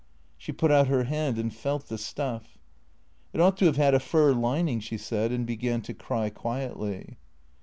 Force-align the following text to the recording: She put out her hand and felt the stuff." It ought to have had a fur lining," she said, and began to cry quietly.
She 0.35 0.51
put 0.51 0.71
out 0.71 0.87
her 0.87 1.03
hand 1.03 1.37
and 1.37 1.53
felt 1.53 1.85
the 1.87 1.99
stuff." 1.99 2.57
It 3.33 3.39
ought 3.39 3.55
to 3.57 3.65
have 3.65 3.77
had 3.77 3.93
a 3.93 3.99
fur 3.99 4.33
lining," 4.33 4.79
she 4.79 4.97
said, 4.97 5.31
and 5.31 5.45
began 5.45 5.83
to 5.83 5.93
cry 5.93 6.31
quietly. 6.31 7.19